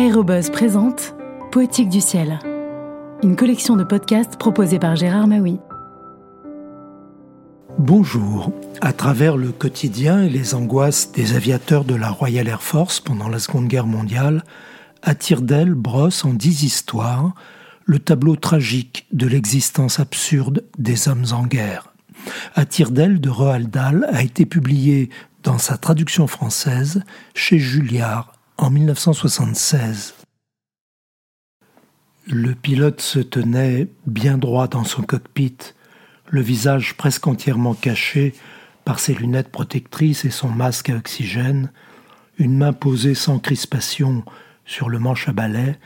Aérobuzz 0.00 0.48
présente 0.48 1.14
Poétique 1.52 1.90
du 1.90 2.00
ciel, 2.00 2.38
une 3.22 3.36
collection 3.36 3.76
de 3.76 3.84
podcasts 3.84 4.38
proposée 4.38 4.78
par 4.78 4.96
Gérard 4.96 5.26
Maui. 5.26 5.58
Bonjour. 7.78 8.50
À 8.80 8.94
travers 8.94 9.36
le 9.36 9.52
quotidien 9.52 10.22
et 10.22 10.30
les 10.30 10.54
angoisses 10.54 11.12
des 11.12 11.36
aviateurs 11.36 11.84
de 11.84 11.94
la 11.94 12.08
Royal 12.08 12.48
Air 12.48 12.62
Force 12.62 12.98
pendant 12.98 13.28
la 13.28 13.38
Seconde 13.38 13.68
Guerre 13.68 13.86
mondiale, 13.86 14.42
Attire-d'elle 15.02 15.74
brosse 15.74 16.24
en 16.24 16.32
dix 16.32 16.62
histoires 16.62 17.34
le 17.84 17.98
tableau 17.98 18.36
tragique 18.36 19.06
de 19.12 19.26
l'existence 19.26 20.00
absurde 20.00 20.64
des 20.78 21.08
hommes 21.08 21.26
en 21.32 21.44
guerre. 21.44 21.92
Attire-d'elle 22.54 23.20
de 23.20 23.28
Roald 23.28 23.68
Dahl 23.68 24.08
a 24.10 24.22
été 24.22 24.46
publié 24.46 25.10
dans 25.42 25.58
sa 25.58 25.76
traduction 25.76 26.26
française 26.26 27.02
chez 27.34 27.58
Julliard 27.58 28.32
en 28.60 28.68
1976. 28.68 30.14
Le 32.26 32.54
pilote 32.54 33.00
se 33.00 33.18
tenait 33.18 33.88
bien 34.06 34.36
droit 34.36 34.68
dans 34.68 34.84
son 34.84 35.02
cockpit, 35.02 35.56
le 36.28 36.42
visage 36.42 36.94
presque 36.94 37.26
entièrement 37.26 37.72
caché 37.72 38.34
par 38.84 39.00
ses 39.00 39.14
lunettes 39.14 39.50
protectrices 39.50 40.26
et 40.26 40.30
son 40.30 40.48
masque 40.50 40.90
à 40.90 40.96
oxygène, 40.96 41.72
une 42.36 42.56
main 42.56 42.74
posée 42.74 43.14
sans 43.14 43.38
crispation 43.38 44.24
sur 44.66 44.90
le 44.90 44.98
manche 44.98 45.28
à 45.28 45.32
balai 45.32 45.78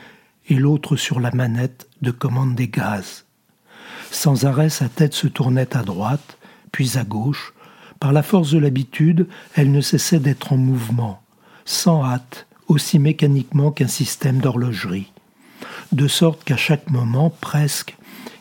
et 0.48 0.56
l'autre 0.56 0.96
sur 0.96 1.20
la 1.20 1.30
manette 1.30 1.88
de 2.02 2.10
commande 2.10 2.56
des 2.56 2.68
gaz. 2.68 3.24
Sans 4.10 4.46
arrêt, 4.46 4.68
sa 4.68 4.88
tête 4.88 5.14
se 5.14 5.28
tournait 5.28 5.76
à 5.76 5.82
droite, 5.82 6.38
puis 6.72 6.98
à 6.98 7.04
gauche. 7.04 7.54
Par 8.00 8.12
la 8.12 8.24
force 8.24 8.50
de 8.50 8.58
l'habitude, 8.58 9.28
elle 9.54 9.70
ne 9.70 9.80
cessait 9.80 10.18
d'être 10.18 10.52
en 10.52 10.56
mouvement, 10.56 11.22
sans 11.64 12.04
hâte, 12.04 12.46
aussi 12.68 12.98
mécaniquement 12.98 13.70
qu'un 13.70 13.88
système 13.88 14.38
d'horlogerie. 14.38 15.12
De 15.92 16.08
sorte 16.08 16.44
qu'à 16.44 16.56
chaque 16.56 16.90
moment, 16.90 17.30
presque, 17.30 17.96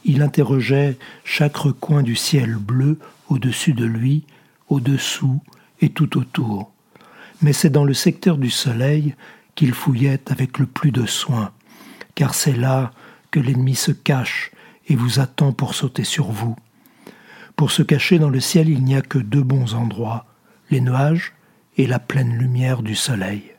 il 0.05 0.21
interrogeait 0.21 0.97
chaque 1.23 1.57
recoin 1.57 2.03
du 2.03 2.15
ciel 2.15 2.55
bleu 2.55 2.99
au-dessus 3.29 3.73
de 3.73 3.85
lui, 3.85 4.23
au-dessous 4.69 5.41
et 5.81 5.89
tout 5.89 6.17
autour. 6.17 6.71
Mais 7.41 7.53
c'est 7.53 7.69
dans 7.69 7.85
le 7.85 7.93
secteur 7.93 8.37
du 8.37 8.49
soleil 8.49 9.15
qu'il 9.55 9.73
fouillait 9.73 10.21
avec 10.31 10.59
le 10.59 10.65
plus 10.65 10.91
de 10.91 11.05
soin, 11.05 11.51
car 12.15 12.33
c'est 12.33 12.55
là 12.55 12.91
que 13.31 13.39
l'ennemi 13.39 13.75
se 13.75 13.91
cache 13.91 14.51
et 14.87 14.95
vous 14.95 15.19
attend 15.19 15.53
pour 15.53 15.75
sauter 15.75 16.03
sur 16.03 16.31
vous. 16.31 16.55
Pour 17.55 17.71
se 17.71 17.83
cacher 17.83 18.19
dans 18.19 18.29
le 18.29 18.39
ciel, 18.39 18.69
il 18.69 18.83
n'y 18.83 18.95
a 18.95 19.01
que 19.01 19.19
deux 19.19 19.43
bons 19.43 19.75
endroits, 19.75 20.25
les 20.69 20.81
nuages 20.81 21.33
et 21.77 21.87
la 21.87 21.99
pleine 21.99 22.35
lumière 22.35 22.81
du 22.81 22.95
soleil. 22.95 23.52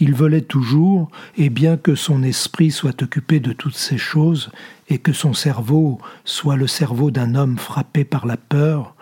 Il 0.00 0.14
volait 0.14 0.40
toujours, 0.40 1.10
et 1.36 1.50
bien 1.50 1.76
que 1.76 1.94
son 1.94 2.22
esprit 2.22 2.70
soit 2.70 3.02
occupé 3.02 3.40
de 3.40 3.52
toutes 3.52 3.76
ces 3.76 3.98
choses, 3.98 4.50
et 4.88 4.98
que 4.98 5.12
son 5.12 5.32
cerveau 5.32 6.00
soit 6.24 6.56
le 6.56 6.66
cerveau 6.66 7.10
d'un 7.10 7.34
homme 7.34 7.58
frappé 7.58 8.04
par 8.04 8.26
la 8.26 8.36
peur, 8.36 8.94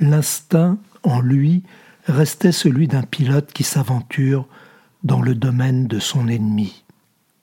l'instinct 0.00 0.78
en 1.02 1.20
lui 1.20 1.62
restait 2.06 2.52
celui 2.52 2.88
d'un 2.88 3.02
pilote 3.02 3.52
qui 3.52 3.64
s'aventure 3.64 4.46
dans 5.02 5.22
le 5.22 5.34
domaine 5.34 5.86
de 5.86 5.98
son 5.98 6.28
ennemi. 6.28 6.84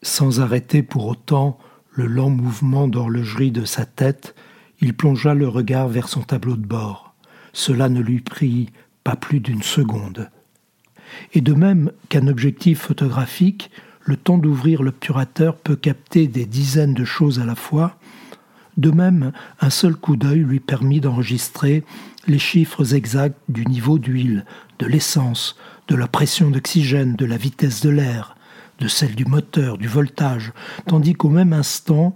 Sans 0.04 0.40
arrêter 0.42 0.84
pour 0.84 1.08
autant 1.08 1.60
le 1.92 2.08
lent 2.08 2.30
mouvement 2.30 2.88
d'horlogerie 2.88 3.52
de 3.52 3.66
sa 3.66 3.86
tête, 3.86 4.36
il 4.80 4.96
plongea 4.96 5.34
le 5.34 5.48
regard 5.48 5.88
vers 5.88 6.08
son 6.08 6.22
tableau 6.22 6.56
de 6.56 6.66
bord. 6.66 7.14
Cela 7.54 7.90
ne 7.90 8.00
lui 8.00 8.22
prit 8.22 8.70
pas 9.04 9.16
plus 9.16 9.40
d'une 9.40 9.62
seconde. 9.62 10.30
Et 11.34 11.42
de 11.42 11.54
même 11.54 11.92
qu'un 12.10 12.28
objectif 12.28 12.80
photographique, 12.80 13.72
le 14.04 14.18
temps 14.18 14.38
d'ouvrir 14.38 14.84
l'obturateur 14.84 15.56
peut 15.56 15.76
capter 15.76 16.28
des 16.28 16.46
dizaines 16.46 16.94
de 16.94 17.06
choses 17.06 17.40
à 17.40 17.46
la 17.46 17.56
fois, 17.56 17.98
de 18.78 18.90
même, 18.90 19.32
un 19.60 19.70
seul 19.70 19.96
coup 19.96 20.16
d'œil 20.16 20.40
lui 20.40 20.60
permit 20.60 21.02
d'enregistrer 21.02 21.84
les 22.28 22.40
chiffres 22.40 22.96
exacts 22.96 23.38
du 23.50 23.66
niveau 23.66 24.00
d'huile, 24.00 24.46
de 24.80 24.86
l'essence, 24.86 25.58
de 25.88 25.96
la 25.96 26.08
pression 26.08 26.50
d'oxygène, 26.50 27.16
de 27.16 27.26
la 27.26 27.38
vitesse 27.38 27.82
de 27.82 27.90
l'air, 27.90 28.36
de 28.80 28.88
celle 28.88 29.16
du 29.16 29.26
moteur, 29.26 29.78
du 29.78 29.88
voltage, 29.88 30.54
tandis 30.88 31.14
qu'au 31.14 31.30
même 31.30 31.54
instant, 31.54 32.16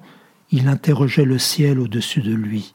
il 0.52 0.68
interrogeait 0.68 1.26
le 1.26 1.38
ciel 1.38 1.80
au-dessus 1.80 2.22
de 2.22 2.34
lui. 2.34 2.74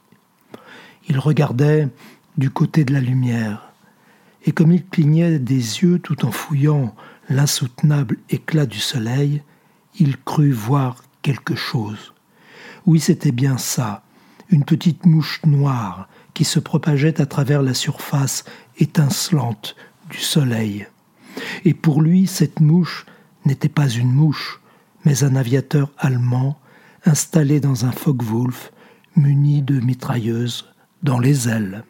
Il 1.08 1.18
regardait 1.18 1.88
du 2.36 2.50
côté 2.50 2.84
de 2.84 2.92
la 2.92 3.00
lumière 3.00 3.69
et 4.44 4.52
comme 4.52 4.72
il 4.72 4.86
clignait 4.86 5.38
des 5.38 5.82
yeux 5.82 5.98
tout 5.98 6.24
en 6.24 6.32
fouillant 6.32 6.94
l'insoutenable 7.28 8.18
éclat 8.30 8.66
du 8.66 8.78
soleil, 8.78 9.42
il 9.98 10.16
crut 10.16 10.52
voir 10.52 11.02
quelque 11.22 11.54
chose. 11.54 12.14
Oui, 12.86 13.00
c'était 13.00 13.32
bien 13.32 13.58
ça, 13.58 14.02
une 14.48 14.64
petite 14.64 15.04
mouche 15.04 15.40
noire 15.44 16.08
qui 16.34 16.44
se 16.44 16.58
propageait 16.58 17.20
à 17.20 17.26
travers 17.26 17.62
la 17.62 17.74
surface 17.74 18.44
étincelante 18.78 19.76
du 20.08 20.18
soleil. 20.18 20.86
Et 21.64 21.74
pour 21.74 22.02
lui, 22.02 22.26
cette 22.26 22.60
mouche 22.60 23.06
n'était 23.44 23.68
pas 23.68 23.88
une 23.88 24.12
mouche, 24.12 24.60
mais 25.04 25.24
un 25.24 25.36
aviateur 25.36 25.90
allemand 25.98 26.58
installé 27.04 27.60
dans 27.60 27.84
un 27.84 27.92
Focke-Wulf 27.92 28.72
muni 29.16 29.62
de 29.62 29.80
mitrailleuses 29.80 30.66
dans 31.02 31.18
les 31.18 31.48
ailes. 31.48 31.84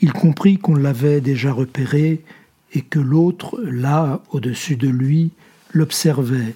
Il 0.00 0.12
comprit 0.12 0.58
qu'on 0.58 0.74
l'avait 0.74 1.20
déjà 1.20 1.52
repéré 1.52 2.24
et 2.72 2.82
que 2.82 2.98
l'autre, 2.98 3.60
là, 3.62 4.20
au-dessus 4.30 4.76
de 4.76 4.88
lui, 4.88 5.30
l'observait 5.72 6.54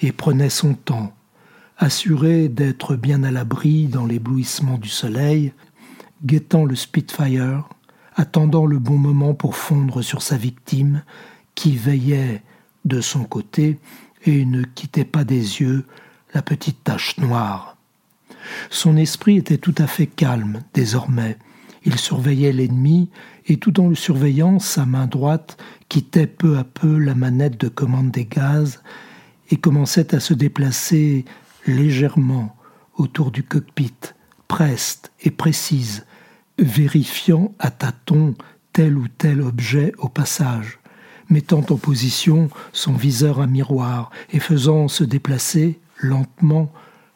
et 0.00 0.12
prenait 0.12 0.50
son 0.50 0.74
temps, 0.74 1.14
assuré 1.78 2.48
d'être 2.48 2.96
bien 2.96 3.22
à 3.22 3.30
l'abri 3.30 3.86
dans 3.86 4.06
l'éblouissement 4.06 4.78
du 4.78 4.88
soleil, 4.88 5.52
guettant 6.24 6.64
le 6.64 6.74
Spitfire, 6.74 7.68
attendant 8.14 8.66
le 8.66 8.78
bon 8.78 8.98
moment 8.98 9.34
pour 9.34 9.56
fondre 9.56 10.02
sur 10.02 10.22
sa 10.22 10.36
victime, 10.36 11.02
qui 11.54 11.76
veillait 11.76 12.42
de 12.84 13.00
son 13.00 13.24
côté 13.24 13.78
et 14.24 14.44
ne 14.44 14.62
quittait 14.62 15.04
pas 15.04 15.24
des 15.24 15.60
yeux 15.60 15.84
la 16.34 16.42
petite 16.42 16.84
tache 16.84 17.18
noire. 17.18 17.76
Son 18.70 18.96
esprit 18.96 19.36
était 19.36 19.58
tout 19.58 19.74
à 19.78 19.86
fait 19.86 20.06
calme 20.06 20.62
désormais, 20.74 21.36
il 21.84 21.98
surveillait 21.98 22.52
l'ennemi, 22.52 23.10
et 23.46 23.56
tout 23.56 23.80
en 23.80 23.88
le 23.88 23.94
surveillant, 23.94 24.58
sa 24.58 24.86
main 24.86 25.06
droite 25.06 25.56
quittait 25.88 26.26
peu 26.26 26.58
à 26.58 26.64
peu 26.64 26.98
la 26.98 27.14
manette 27.14 27.60
de 27.60 27.68
commande 27.68 28.10
des 28.10 28.24
gaz 28.24 28.82
et 29.50 29.56
commençait 29.56 30.14
à 30.14 30.20
se 30.20 30.34
déplacer 30.34 31.24
légèrement 31.66 32.56
autour 32.96 33.30
du 33.30 33.42
cockpit, 33.42 33.94
preste 34.48 35.12
et 35.20 35.30
précise, 35.30 36.06
vérifiant 36.58 37.54
à 37.58 37.70
tâtons 37.70 38.34
tel 38.72 38.96
ou 38.96 39.08
tel 39.08 39.40
objet 39.42 39.92
au 39.98 40.08
passage, 40.08 40.78
mettant 41.28 41.64
en 41.70 41.76
position 41.76 42.48
son 42.72 42.92
viseur 42.92 43.40
à 43.40 43.46
miroir 43.46 44.10
et 44.30 44.40
faisant 44.40 44.88
se 44.88 45.04
déplacer 45.04 45.80
lentement 45.98 46.72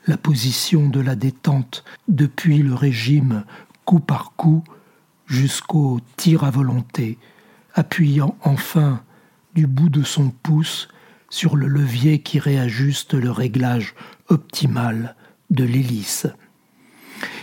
la 0.07 0.17
position 0.17 0.89
de 0.89 1.01
la 1.01 1.17
détente 1.17 1.85
depuis 2.09 2.59
le 2.59 2.75
régime 2.75 3.45
coup 3.87 4.01
par 4.01 4.33
coup, 4.37 4.63
jusqu'au 5.27 6.01
tir 6.17 6.45
à 6.45 6.51
volonté, 6.51 7.17
appuyant 7.73 8.37
enfin 8.43 9.03
du 9.55 9.67
bout 9.67 9.89
de 9.89 10.03
son 10.03 10.29
pouce 10.29 10.89
sur 11.31 11.57
le 11.57 11.67
levier 11.67 12.21
qui 12.21 12.39
réajuste 12.39 13.15
le 13.15 13.31
réglage 13.31 13.95
optimal 14.29 15.15
de 15.51 15.65
l'hélice. 15.65 16.27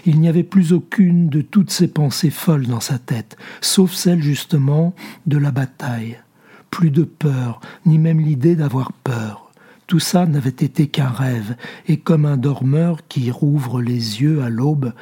Il 0.05 0.19
n'y 0.19 0.27
avait 0.27 0.43
plus 0.43 0.73
aucune 0.73 1.29
de 1.29 1.41
toutes 1.41 1.71
ces 1.71 1.87
pensées 1.87 2.29
folles 2.29 2.67
dans 2.67 2.79
sa 2.79 2.99
tête, 2.99 3.37
sauf 3.61 3.93
celle 3.93 4.21
justement 4.21 4.93
de 5.25 5.37
la 5.37 5.51
bataille. 5.51 6.19
Plus 6.69 6.91
de 6.91 7.03
peur, 7.03 7.61
ni 7.85 7.97
même 7.97 8.19
l'idée 8.19 8.55
d'avoir 8.55 8.91
peur. 8.91 9.51
Tout 9.87 9.99
ça 9.99 10.25
n'avait 10.25 10.49
été 10.49 10.87
qu'un 10.87 11.09
rêve, 11.09 11.55
et 11.87 11.97
comme 11.97 12.25
un 12.25 12.37
dormeur 12.37 13.07
qui 13.07 13.31
rouvre 13.31 13.81
les 13.81 14.21
yeux 14.21 14.41
à 14.41 14.49
l'aube, 14.49 14.93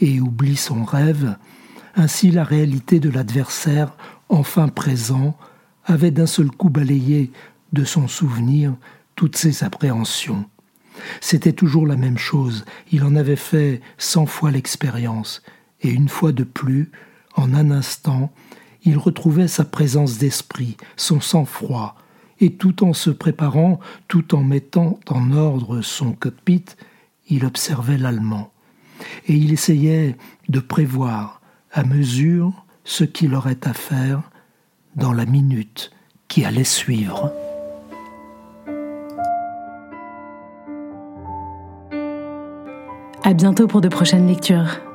et 0.00 0.20
oublie 0.20 0.56
son 0.56 0.84
rêve, 0.84 1.36
ainsi 1.94 2.30
la 2.30 2.44
réalité 2.44 3.00
de 3.00 3.10
l'adversaire, 3.10 3.96
enfin 4.28 4.68
présent, 4.68 5.36
avait 5.84 6.10
d'un 6.10 6.26
seul 6.26 6.50
coup 6.50 6.70
balayé 6.70 7.32
de 7.72 7.84
son 7.84 8.08
souvenir 8.08 8.74
toutes 9.16 9.36
ses 9.36 9.64
appréhensions. 9.64 10.44
C'était 11.20 11.52
toujours 11.52 11.86
la 11.86 11.96
même 11.96 12.18
chose, 12.18 12.64
il 12.92 13.04
en 13.04 13.16
avait 13.16 13.36
fait 13.36 13.80
cent 13.98 14.26
fois 14.26 14.50
l'expérience, 14.50 15.42
et 15.80 15.90
une 15.90 16.08
fois 16.08 16.32
de 16.32 16.44
plus, 16.44 16.90
en 17.36 17.54
un 17.54 17.70
instant, 17.70 18.32
il 18.84 18.96
retrouvait 18.98 19.48
sa 19.48 19.64
présence 19.64 20.18
d'esprit, 20.18 20.76
son 20.96 21.20
sang-froid, 21.20 21.96
et 22.40 22.54
tout 22.54 22.84
en 22.84 22.92
se 22.92 23.10
préparant, 23.10 23.80
tout 24.06 24.34
en 24.34 24.42
mettant 24.42 25.00
en 25.08 25.32
ordre 25.32 25.82
son 25.82 26.12
cockpit, 26.12 26.64
il 27.28 27.44
observait 27.44 27.98
l'Allemand 27.98 28.52
et 29.26 29.34
il 29.34 29.52
essayait 29.52 30.16
de 30.48 30.60
prévoir 30.60 31.40
à 31.72 31.84
mesure 31.84 32.64
ce 32.84 33.04
qu'il 33.04 33.34
aurait 33.34 33.58
à 33.64 33.72
faire 33.72 34.30
dans 34.96 35.12
la 35.12 35.26
minute 35.26 35.90
qui 36.28 36.44
allait 36.44 36.64
suivre. 36.64 37.32
À 43.24 43.34
bientôt 43.34 43.66
pour 43.66 43.80
de 43.80 43.88
prochaines 43.88 44.26
lectures. 44.26 44.87